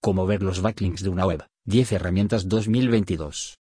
[0.00, 1.44] Cómo ver los backlinks de una web.
[1.64, 3.58] 10 herramientas 2022.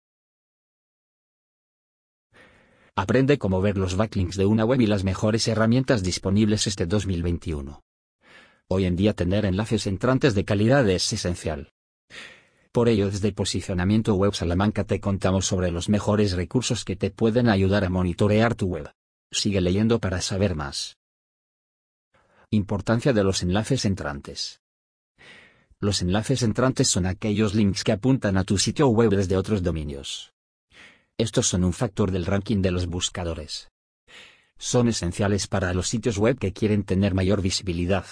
[2.96, 7.80] Aprende cómo ver los backlinks de una web y las mejores herramientas disponibles este 2021.
[8.68, 11.70] Hoy en día tener enlaces entrantes de calidad es esencial.
[12.72, 17.48] Por ello desde Posicionamiento Web Salamanca te contamos sobre los mejores recursos que te pueden
[17.48, 18.90] ayudar a monitorear tu web.
[19.30, 20.96] Sigue leyendo para saber más.
[22.50, 24.63] Importancia de los enlaces entrantes.
[25.84, 30.32] Los enlaces entrantes son aquellos links que apuntan a tu sitio web desde otros dominios.
[31.18, 33.68] Estos son un factor del ranking de los buscadores.
[34.56, 38.06] Son esenciales para los sitios web que quieren tener mayor visibilidad.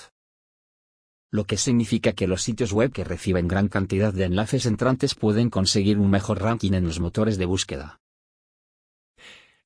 [1.31, 5.49] Lo que significa que los sitios web que reciben gran cantidad de enlaces entrantes pueden
[5.49, 8.03] conseguir un mejor ranking en los motores de búsqueda.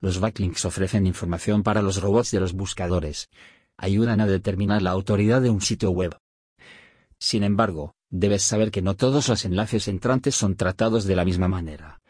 [0.00, 3.30] Los backlinks ofrecen información para los robots de los buscadores.
[3.76, 6.16] Ayudan a determinar la autoridad de un sitio web.
[7.18, 11.48] Sin embargo, debes saber que no todos los enlaces entrantes son tratados de la misma
[11.48, 12.00] manera,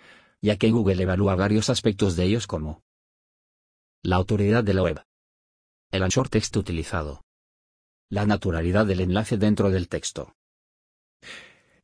[0.41, 2.83] ya que Google evalúa varios aspectos de ellos como
[4.03, 5.03] la autoridad de la web,
[5.91, 7.23] el anchor texto utilizado,
[8.09, 10.35] la naturalidad del enlace dentro del texto.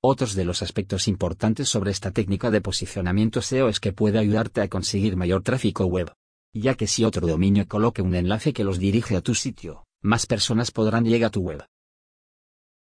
[0.01, 4.61] Otros de los aspectos importantes sobre esta técnica de posicionamiento SEO es que puede ayudarte
[4.61, 6.13] a conseguir mayor tráfico web,
[6.53, 10.27] ya que si otro dominio coloque un enlace que los dirige a tu sitio, más
[10.27, 11.65] personas podrán llegar a tu web.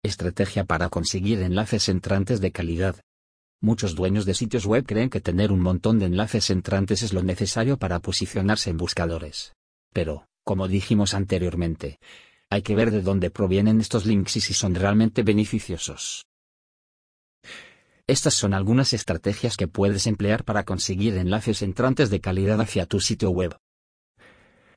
[0.03, 3.01] Estrategia para conseguir enlaces entrantes de calidad.
[3.59, 7.23] Muchos dueños de sitios web creen que tener un montón de enlaces entrantes es lo
[7.23, 9.53] necesario para posicionarse en buscadores.
[9.91, 11.99] Pero, como dijimos anteriormente,
[12.49, 16.25] hay que ver de dónde provienen estos links y si son realmente beneficiosos.
[18.05, 23.01] Estas son algunas estrategias que puedes emplear para conseguir enlaces entrantes de calidad hacia tu
[23.01, 23.57] sitio web.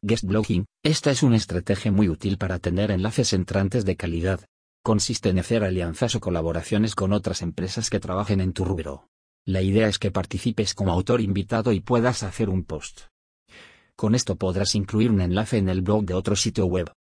[0.03, 0.65] Guest blogging.
[0.83, 4.41] Esta es una estrategia muy útil para tener enlaces entrantes de calidad,
[4.83, 9.09] consiste en hacer alianzas o colaboraciones con otras empresas que trabajen en tu rubro.
[9.47, 13.03] La idea es que participes como autor invitado y puedas hacer un post.
[13.97, 16.93] Con esto podrás incluir un enlace en el blog de otro sitio web.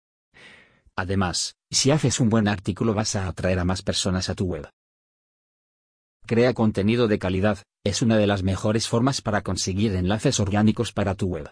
[0.96, 4.68] Además, si haces un buen artículo vas a atraer a más personas a tu web.
[6.26, 11.14] Crea contenido de calidad, es una de las mejores formas para conseguir enlaces orgánicos para
[11.14, 11.50] tu web.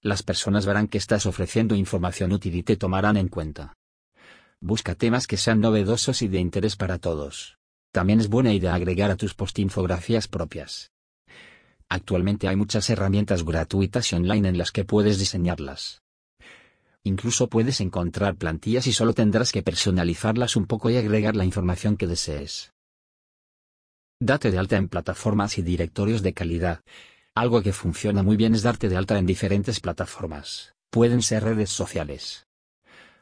[0.00, 3.77] Las personas verán que estás ofreciendo información útil y te tomarán en cuenta.
[4.60, 7.58] Busca temas que sean novedosos y de interés para todos.
[7.92, 10.90] También es buena idea agregar a tus post infografías propias.
[11.88, 16.02] Actualmente hay muchas herramientas gratuitas y online en las que puedes diseñarlas.
[17.04, 21.96] Incluso puedes encontrar plantillas y solo tendrás que personalizarlas un poco y agregar la información
[21.96, 22.72] que desees.
[24.20, 26.80] Date de alta en plataformas y directorios de calidad.
[27.36, 30.74] Algo que funciona muy bien es darte de alta en diferentes plataformas.
[30.90, 32.47] Pueden ser redes sociales,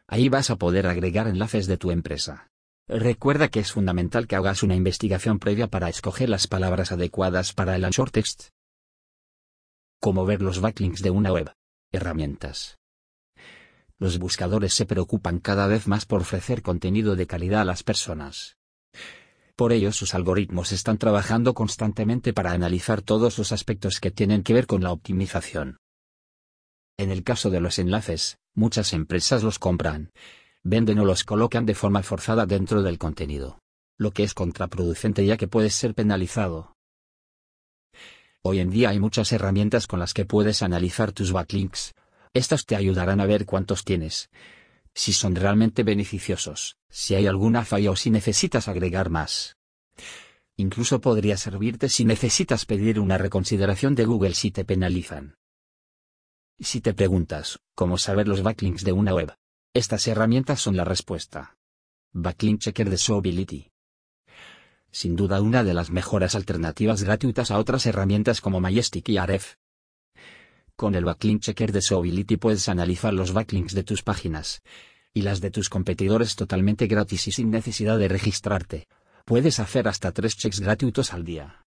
[0.08, 2.48] Ahí vas a poder agregar enlaces de tu empresa.
[2.88, 7.74] Recuerda que es fundamental que hagas una investigación previa para escoger las palabras adecuadas para
[7.74, 8.50] el anchor text.
[10.00, 11.52] Cómo ver los backlinks de una web.
[11.90, 12.78] Herramientas.
[13.98, 18.56] Los buscadores se preocupan cada vez más por ofrecer contenido de calidad a las personas.
[19.56, 24.52] Por ello sus algoritmos están trabajando constantemente para analizar todos los aspectos que tienen que
[24.52, 25.78] ver con la optimización.
[26.98, 30.12] En el caso de los enlaces, muchas empresas los compran,
[30.62, 33.58] venden o los colocan de forma forzada dentro del contenido.
[33.98, 36.74] Lo que es contraproducente ya que puedes ser penalizado.
[38.42, 41.94] Hoy en día hay muchas herramientas con las que puedes analizar tus backlinks.
[42.32, 44.30] Estas te ayudarán a ver cuántos tienes,
[44.94, 49.56] si son realmente beneficiosos, si hay alguna falla o si necesitas agregar más.
[50.56, 55.34] Incluso podría servirte si necesitas pedir una reconsideración de Google si te penalizan.
[56.58, 59.34] Si te preguntas, ¿cómo saber los backlinks de una web?
[59.74, 61.58] Estas herramientas son la respuesta.
[62.14, 63.70] Backlink Checker de Showbility.
[64.90, 69.56] Sin duda una de las mejores alternativas gratuitas a otras herramientas como Majestic y Aref.
[70.76, 74.62] Con el Backlink Checker de Showbility puedes analizar los backlinks de tus páginas
[75.12, 78.88] y las de tus competidores totalmente gratis y sin necesidad de registrarte.
[79.26, 81.66] Puedes hacer hasta tres checks gratuitos al día.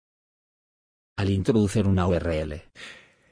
[1.15, 2.63] Al introducir una URL,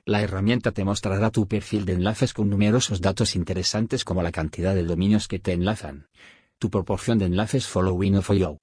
[0.08, 4.74] la herramienta te mostrará tu perfil de enlaces con numerosos datos interesantes como la cantidad
[4.74, 6.08] de dominios que te enlazan,
[6.58, 8.58] tu proporción de enlaces following o follow,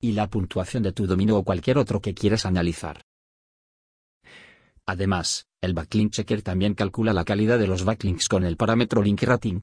[0.00, 3.02] y la puntuación de tu dominio o cualquier otro que quieras analizar.
[4.86, 9.22] Además, el Backlink Checker también calcula la calidad de los backlinks con el parámetro Link
[9.22, 9.60] Rating,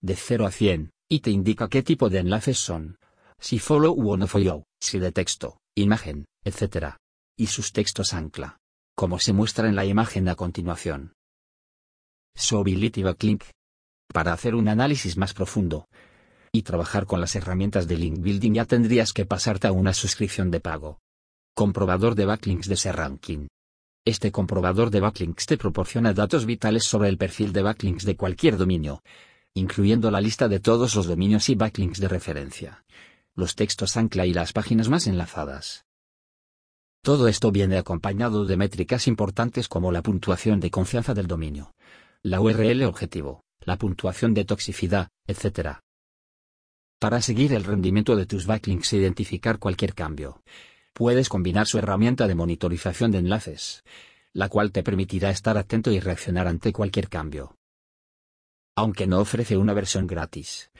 [0.00, 2.98] de 0 a 100, y te indica qué tipo de enlaces son,
[3.38, 6.96] si follow o no follow, si de texto, imagen, etc.
[7.36, 8.61] Y sus textos ancla
[8.94, 11.14] como se muestra en la imagen a continuación.
[12.34, 13.44] Showbility Backlink.
[14.12, 15.86] Para hacer un análisis más profundo,
[16.52, 20.50] y trabajar con las herramientas de link building ya tendrías que pasarte a una suscripción
[20.50, 21.00] de pago.
[21.54, 23.48] Comprobador de backlinks de SERanking.
[24.04, 28.58] Este comprobador de backlinks te proporciona datos vitales sobre el perfil de backlinks de cualquier
[28.58, 29.02] dominio,
[29.54, 32.84] incluyendo la lista de todos los dominios y backlinks de referencia,
[33.34, 35.86] los textos ancla y las páginas más enlazadas.
[37.04, 41.74] Todo esto viene acompañado de métricas importantes como la puntuación de confianza del dominio,
[42.22, 45.78] la URL objetivo, la puntuación de toxicidad, etc.
[47.00, 50.44] Para seguir el rendimiento de tus backlinks e identificar cualquier cambio,
[50.92, 53.82] puedes combinar su herramienta de monitorización de enlaces,
[54.32, 57.56] la cual te permitirá estar atento y reaccionar ante cualquier cambio.
[58.76, 60.70] Aunque no ofrece una versión gratis,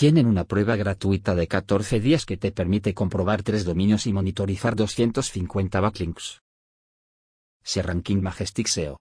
[0.00, 4.74] tienen una prueba gratuita de 14 días que te permite comprobar tres dominios y monitorizar
[4.74, 6.40] 250 backlinks.
[7.62, 8.98] SERanking Majestic SEO.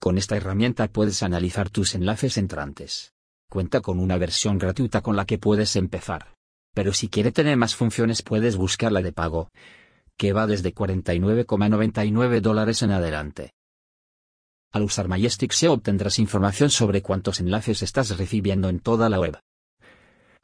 [0.00, 3.12] Con esta herramienta puedes analizar tus enlaces entrantes
[3.48, 6.34] cuenta con una versión gratuita con la que puedes empezar.
[6.74, 9.48] Pero si quiere tener más funciones puedes buscar la de pago,
[10.16, 13.52] que va desde 49,99 dólares en adelante.
[14.72, 19.38] Al usar Majestic SEO obtendrás información sobre cuántos enlaces estás recibiendo en toda la web.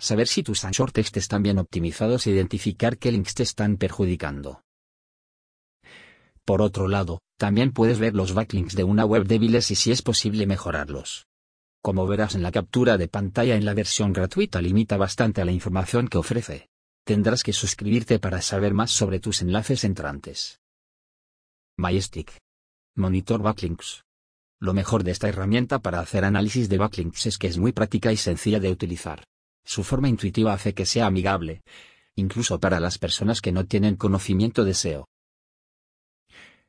[0.01, 4.63] Saber si tus anchor text están bien optimizados e identificar qué links te están perjudicando.
[6.47, 10.01] Por otro lado, también puedes ver los backlinks de una web débiles y si es
[10.01, 11.27] posible mejorarlos.
[11.83, 15.53] Como verás en la captura de pantalla en la versión gratuita limita bastante a la
[15.53, 16.71] información que ofrece.
[17.05, 20.61] Tendrás que suscribirte para saber más sobre tus enlaces entrantes.
[21.77, 22.39] Majestic.
[22.97, 24.05] Monitor Backlinks.
[24.61, 28.13] Lo mejor de esta herramienta para hacer análisis de backlinks es que es muy práctica
[28.13, 29.25] y sencilla de utilizar.
[29.71, 31.63] Su forma intuitiva hace que sea amigable,
[32.17, 35.07] incluso para las personas que no tienen conocimiento de SEO.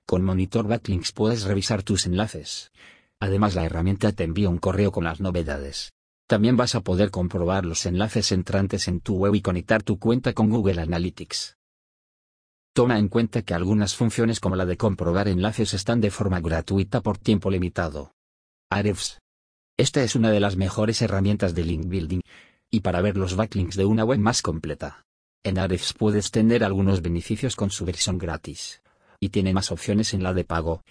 [0.05, 2.71] Con Monitor Backlinks puedes revisar tus enlaces,
[3.19, 5.93] Además la herramienta te envía un correo con las novedades.
[6.27, 10.33] También vas a poder comprobar los enlaces entrantes en tu web y conectar tu cuenta
[10.33, 11.57] con Google Analytics.
[12.75, 17.01] Toma en cuenta que algunas funciones como la de comprobar enlaces están de forma gratuita
[17.01, 18.13] por tiempo limitado.
[18.69, 19.17] Ahrefs.
[19.75, 22.21] Esta es una de las mejores herramientas de link building,
[22.71, 25.05] y para ver los backlinks de una web más completa.
[25.43, 28.81] En Ahrefs puedes tener algunos beneficios con su versión gratis.
[29.19, 30.81] Y tiene más opciones en la de pago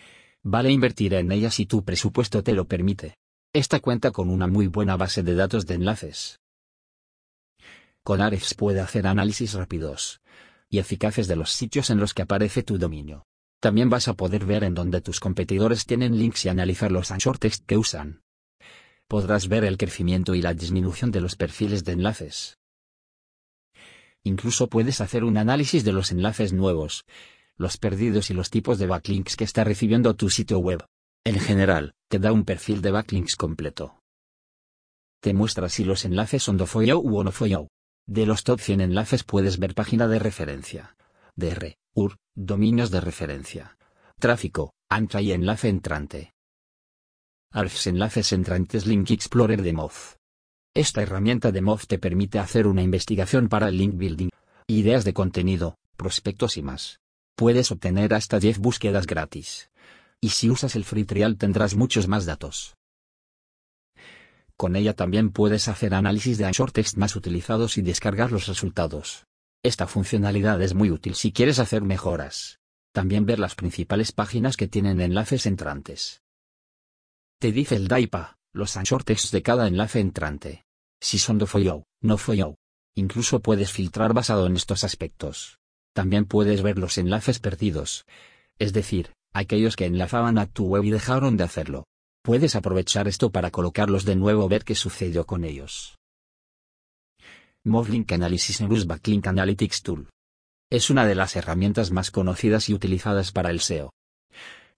[0.42, 3.16] vale invertir en ella si tu presupuesto te lo permite.
[3.52, 6.40] Esta cuenta con una muy buena base de datos de enlaces.
[8.02, 10.20] Con Ahrefs puede hacer análisis rápidos
[10.68, 13.26] y eficaces de los sitios en los que aparece tu dominio.
[13.60, 17.38] También vas a poder ver en dónde tus competidores tienen links y analizar los anchor
[17.38, 18.22] text que usan.
[19.10, 22.58] Podrás ver el crecimiento y la disminución de los perfiles de enlaces.
[24.22, 27.04] Incluso puedes hacer un análisis de los enlaces nuevos,
[27.56, 30.86] los perdidos y los tipos de backlinks que está recibiendo tu sitio web.
[31.24, 33.98] En general, te da un perfil de backlinks completo.
[35.20, 37.66] Te muestra si los enlaces son dofollow u onofollow.
[38.06, 40.94] De los top 100 enlaces puedes ver página de referencia,
[41.34, 43.76] DR, UR, dominios de referencia,
[44.20, 46.32] tráfico, ANTRA y enlace entrante.
[47.52, 50.18] ARFs enlaces entrantes Link Explorer de Moz.
[50.74, 54.30] Esta herramienta de Moz te permite hacer una investigación para el link building,
[54.68, 57.00] ideas de contenido, prospectos y más
[57.40, 59.70] puedes obtener hasta 10 búsquedas gratis.
[60.20, 62.74] Y si usas el free trial tendrás muchos más datos.
[64.58, 69.24] Con ella también puedes hacer análisis de short text más utilizados y descargar los resultados.
[69.62, 72.58] Esta funcionalidad es muy útil si quieres hacer mejoras.
[72.92, 76.20] También ver las principales páginas que tienen enlaces entrantes.
[77.40, 80.66] Te dice el DAIPA, los anchor text de cada enlace entrante.
[81.00, 82.56] Si son do follow, no follow.
[82.94, 85.58] Incluso puedes filtrar basado en estos aspectos.
[85.94, 88.04] También puedes ver los enlaces perdidos.
[88.58, 91.84] Es decir, aquellos que enlazaban a tu web y dejaron de hacerlo.
[92.22, 95.96] Puedes aprovechar esto para colocarlos de nuevo ver qué sucedió con ellos.
[97.64, 100.10] Movlink Analysis News Backlink Analytics Tool.
[100.68, 103.94] Es una de las herramientas más conocidas y utilizadas para el SEO.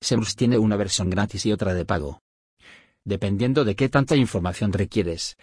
[0.00, 2.20] SEMrush tiene una versión gratis y otra de pago.
[3.04, 5.36] Dependiendo de qué tanta información requieres,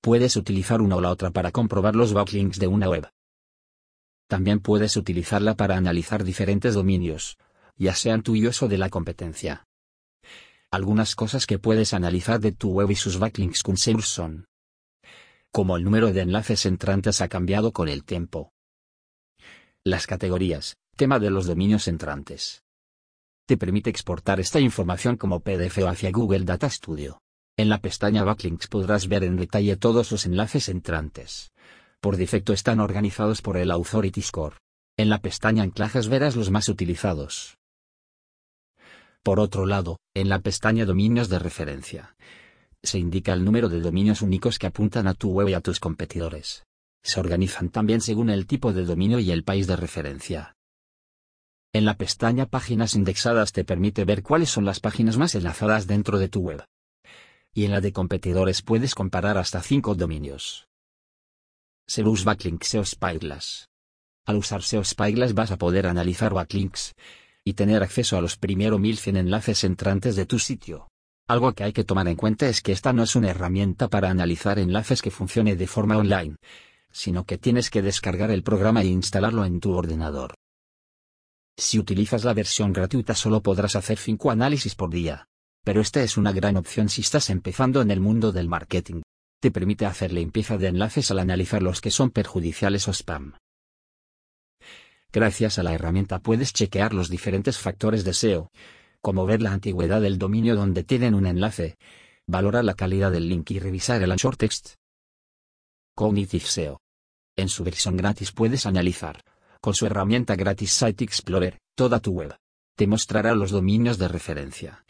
[0.00, 3.08] puedes utilizar una o la otra para comprobar los backlinks de una web.
[4.28, 7.38] También puedes utilizarla para analizar diferentes dominios,
[7.76, 9.66] ya sean tuyos o de la competencia.
[10.70, 13.62] Algunas cosas que puedes analizar de tu web y sus backlinks
[14.02, 14.46] son
[15.52, 18.52] como el número de enlaces entrantes ha cambiado con el tiempo.
[19.84, 22.65] Las categorías, tema de los dominios entrantes.
[23.46, 27.20] Te permite exportar esta información como PDF o hacia Google Data Studio.
[27.56, 31.52] En la pestaña Backlinks podrás ver en detalle todos los enlaces entrantes
[32.06, 34.58] por defecto están organizados por el Authority Score.
[34.96, 37.58] En la pestaña Anclajes verás los más utilizados.
[39.24, 42.14] Por otro lado, en la pestaña Dominios de referencia,
[42.80, 45.80] Se indica el número de dominios únicos que apuntan a tu web y a tus
[45.80, 46.64] competidores.
[47.02, 50.55] Se organizan también según el tipo de dominio y el país de referencia.
[51.76, 56.18] En la pestaña Páginas indexadas te permite ver cuáles son las páginas más enlazadas dentro
[56.18, 56.64] de tu web.
[57.52, 60.68] Y en la de competidores puedes comparar hasta 5 dominios.
[61.86, 63.68] Serus Backlink SEO Spyglass.
[64.24, 66.94] Al usar SEO Spyglass vas a poder analizar backlinks
[67.44, 70.88] y tener acceso a los primeros 1100 enlaces entrantes de tu sitio.
[71.28, 74.08] Algo que hay que tomar en cuenta es que esta no es una herramienta para
[74.08, 76.36] analizar enlaces que funcione de forma online,
[76.90, 80.36] sino que tienes que descargar el programa e instalarlo en tu ordenador.
[81.58, 85.28] Si utilizas la versión gratuita solo podrás hacer 5 análisis por día.
[85.64, 89.02] Pero esta es una gran opción si estás empezando en el mundo del marketing.
[89.40, 93.34] Te permite hacer limpieza de enlaces al analizar los que son perjudiciales o spam.
[95.12, 98.50] Gracias a la herramienta puedes chequear los diferentes factores de SEO,
[99.00, 101.78] como ver la antigüedad del dominio donde tienen un enlace,
[102.26, 104.74] valorar la calidad del link y revisar el anchor text.
[105.94, 106.80] Cognitive SEO.
[107.36, 109.22] En su versión gratis puedes analizar,
[109.66, 112.36] con su herramienta gratis Site Explorer, toda tu web.
[112.76, 114.84] Te mostrará los dominios de referencia,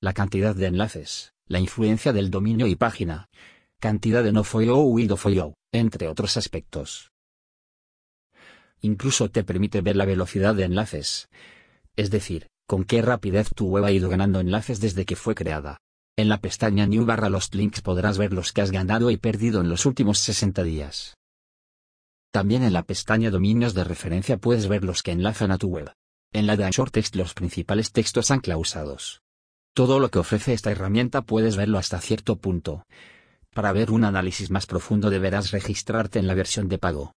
[0.00, 3.28] la cantidad de enlaces, la influencia del dominio y página,
[3.78, 7.10] cantidad de no follow o follow, entre otros aspectos.
[8.80, 11.28] Incluso te permite ver la velocidad de enlaces.
[11.94, 15.76] Es decir, con qué rapidez tu web ha ido ganando enlaces desde que fue creada.
[16.16, 19.60] En la pestaña New barra los links podrás ver los que has ganado y perdido
[19.60, 21.18] en los últimos 60 días.
[22.32, 25.92] También en la pestaña Dominios de referencia puedes ver los que enlazan a tu web.
[26.32, 29.20] En la de Anchor Text los principales textos anclausados.
[29.74, 32.86] Todo lo que ofrece esta herramienta puedes verlo hasta cierto punto.
[33.52, 37.12] Para ver un análisis más profundo deberás registrarte en la versión de pago.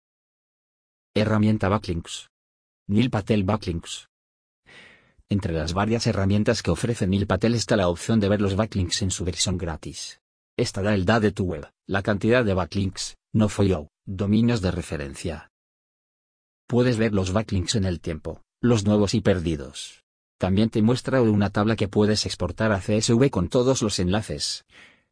[1.15, 2.31] Herramienta Backlinks.
[2.89, 4.09] Neil Patel Backlinks.
[5.29, 9.03] Entre las varias herramientas que ofrece Neil Patel está la opción de ver los backlinks
[9.03, 10.21] en su versión gratis.
[10.57, 14.71] Esta da el DA de tu web, la cantidad de backlinks, no follow, dominios de
[14.71, 15.51] referencia.
[16.67, 20.05] Puedes ver los backlinks en el tiempo, los nuevos y perdidos.
[20.39, 24.65] También te muestra una tabla que puedes exportar a CSV con todos los enlaces.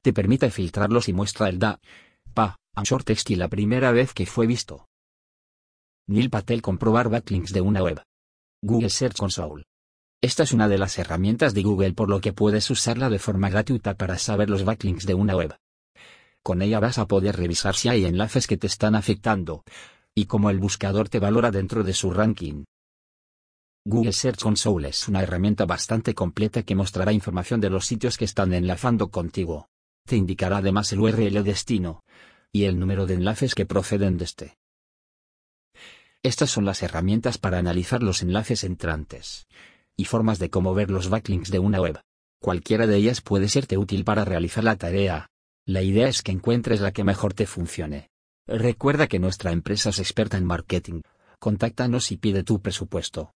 [0.02, 1.80] Te permite filtrarlos y muestra el DA,
[2.34, 4.88] PA, short text y la primera vez que fue visto.
[6.08, 8.02] Neil Patel comprobar backlinks de una web.
[8.62, 9.64] Google Search Console.
[10.20, 13.48] Esta es una de las herramientas de Google por lo que puedes usarla de forma
[13.48, 15.56] gratuita para saber los backlinks de una web.
[16.42, 19.62] Con ella vas a poder revisar si hay enlaces que te están afectando,
[20.14, 22.64] y cómo el buscador te valora dentro de su ranking.
[23.84, 28.24] Google Search Console es una herramienta bastante completa que mostrará información de los sitios que
[28.24, 29.68] están enlazando contigo.
[30.06, 32.02] Te indicará además el URL destino,
[32.52, 34.58] y el número de enlaces que proceden de este.
[36.22, 39.48] Estas son las herramientas para analizar los enlaces entrantes
[39.96, 42.00] y formas de cómo ver los backlinks de una web.
[42.40, 45.31] Cualquiera de ellas puede serte útil para realizar la tarea.
[45.64, 48.08] La idea es que encuentres la que mejor te funcione.
[48.48, 51.02] Recuerda que nuestra empresa es experta en marketing.
[51.38, 53.32] Contáctanos y pide tu presupuesto.